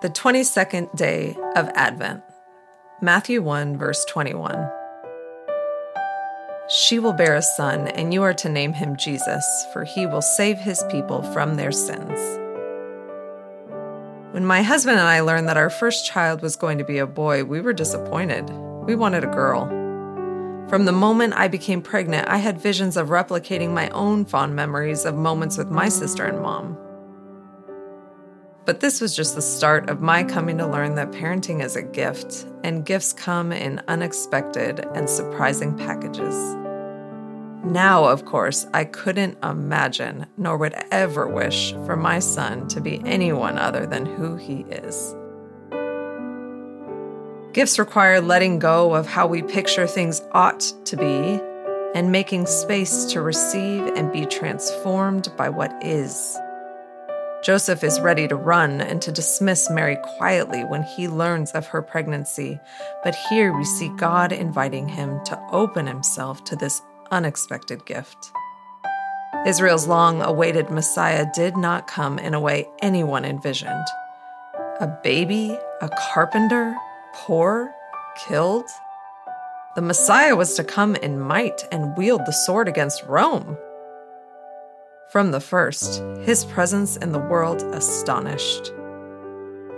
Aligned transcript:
The 0.00 0.10
22nd 0.10 0.94
day 0.94 1.36
of 1.56 1.68
Advent. 1.74 2.22
Matthew 3.02 3.42
1, 3.42 3.76
verse 3.76 4.04
21. 4.04 4.70
She 6.68 7.00
will 7.00 7.12
bear 7.12 7.34
a 7.34 7.42
son, 7.42 7.88
and 7.88 8.14
you 8.14 8.22
are 8.22 8.34
to 8.34 8.48
name 8.48 8.74
him 8.74 8.96
Jesus, 8.96 9.44
for 9.72 9.82
he 9.82 10.06
will 10.06 10.22
save 10.22 10.56
his 10.58 10.84
people 10.88 11.24
from 11.32 11.56
their 11.56 11.72
sins. 11.72 12.38
When 14.30 14.46
my 14.46 14.62
husband 14.62 15.00
and 15.00 15.08
I 15.08 15.18
learned 15.18 15.48
that 15.48 15.56
our 15.56 15.68
first 15.68 16.06
child 16.06 16.42
was 16.42 16.54
going 16.54 16.78
to 16.78 16.84
be 16.84 16.98
a 16.98 17.06
boy, 17.06 17.42
we 17.42 17.60
were 17.60 17.72
disappointed. 17.72 18.48
We 18.86 18.94
wanted 18.94 19.24
a 19.24 19.26
girl. 19.26 19.66
From 20.68 20.84
the 20.84 20.92
moment 20.92 21.34
I 21.34 21.48
became 21.48 21.82
pregnant, 21.82 22.28
I 22.28 22.36
had 22.36 22.60
visions 22.60 22.96
of 22.96 23.08
replicating 23.08 23.70
my 23.70 23.88
own 23.88 24.26
fond 24.26 24.54
memories 24.54 25.04
of 25.04 25.16
moments 25.16 25.58
with 25.58 25.72
my 25.72 25.88
sister 25.88 26.24
and 26.24 26.40
mom. 26.40 26.78
But 28.68 28.80
this 28.80 29.00
was 29.00 29.16
just 29.16 29.34
the 29.34 29.40
start 29.40 29.88
of 29.88 30.02
my 30.02 30.22
coming 30.22 30.58
to 30.58 30.66
learn 30.66 30.94
that 30.96 31.10
parenting 31.10 31.64
is 31.64 31.74
a 31.74 31.80
gift, 31.80 32.44
and 32.62 32.84
gifts 32.84 33.14
come 33.14 33.50
in 33.50 33.80
unexpected 33.88 34.86
and 34.94 35.08
surprising 35.08 35.74
packages. 35.74 36.34
Now, 37.64 38.04
of 38.04 38.26
course, 38.26 38.66
I 38.74 38.84
couldn't 38.84 39.42
imagine 39.42 40.26
nor 40.36 40.58
would 40.58 40.74
ever 40.90 41.26
wish 41.26 41.72
for 41.86 41.96
my 41.96 42.18
son 42.18 42.68
to 42.68 42.82
be 42.82 43.00
anyone 43.06 43.56
other 43.56 43.86
than 43.86 44.04
who 44.04 44.36
he 44.36 44.66
is. 44.68 45.16
Gifts 47.54 47.78
require 47.78 48.20
letting 48.20 48.58
go 48.58 48.94
of 48.94 49.06
how 49.06 49.26
we 49.26 49.40
picture 49.40 49.86
things 49.86 50.20
ought 50.32 50.74
to 50.84 50.94
be 50.94 51.40
and 51.94 52.12
making 52.12 52.44
space 52.44 53.06
to 53.06 53.22
receive 53.22 53.86
and 53.96 54.12
be 54.12 54.26
transformed 54.26 55.34
by 55.38 55.48
what 55.48 55.72
is. 55.82 56.38
Joseph 57.48 57.82
is 57.82 57.98
ready 58.00 58.28
to 58.28 58.36
run 58.36 58.82
and 58.82 59.00
to 59.00 59.10
dismiss 59.10 59.70
Mary 59.70 59.96
quietly 60.18 60.64
when 60.64 60.82
he 60.82 61.08
learns 61.08 61.52
of 61.52 61.66
her 61.68 61.80
pregnancy, 61.80 62.60
but 63.02 63.14
here 63.30 63.56
we 63.56 63.64
see 63.64 63.88
God 63.96 64.32
inviting 64.32 64.86
him 64.86 65.24
to 65.24 65.40
open 65.50 65.86
himself 65.86 66.44
to 66.44 66.56
this 66.56 66.82
unexpected 67.10 67.86
gift. 67.86 68.32
Israel's 69.46 69.86
long 69.86 70.20
awaited 70.20 70.68
Messiah 70.68 71.24
did 71.34 71.56
not 71.56 71.86
come 71.86 72.18
in 72.18 72.34
a 72.34 72.40
way 72.40 72.68
anyone 72.82 73.24
envisioned. 73.24 73.86
A 74.80 74.98
baby, 75.02 75.58
a 75.80 75.88
carpenter, 76.12 76.76
poor, 77.14 77.72
killed? 78.26 78.68
The 79.74 79.80
Messiah 79.80 80.36
was 80.36 80.52
to 80.56 80.64
come 80.64 80.96
in 80.96 81.18
might 81.18 81.64
and 81.72 81.96
wield 81.96 82.26
the 82.26 82.32
sword 82.32 82.68
against 82.68 83.04
Rome. 83.04 83.56
From 85.10 85.30
the 85.30 85.40
first, 85.40 86.02
his 86.20 86.44
presence 86.44 86.98
in 86.98 87.12
the 87.12 87.18
world 87.18 87.62
astonished. 87.72 88.74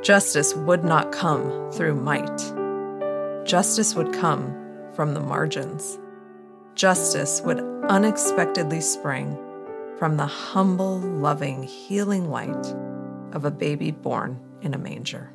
Justice 0.02 0.56
would 0.56 0.82
not 0.82 1.12
come 1.12 1.70
through 1.70 1.94
might. 1.94 2.36
Justice 3.46 3.94
would 3.94 4.12
come 4.12 4.52
from 4.92 5.14
the 5.14 5.20
margins. 5.20 6.00
Justice 6.74 7.42
would 7.42 7.60
unexpectedly 7.88 8.80
spring 8.80 9.38
from 10.00 10.16
the 10.16 10.26
humble, 10.26 10.98
loving, 10.98 11.62
healing 11.62 12.28
light 12.28 12.74
of 13.32 13.44
a 13.44 13.52
baby 13.52 13.92
born 13.92 14.40
in 14.62 14.74
a 14.74 14.78
manger. 14.78 15.32